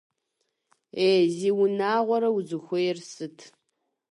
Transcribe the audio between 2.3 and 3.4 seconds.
узыхуейр сыт?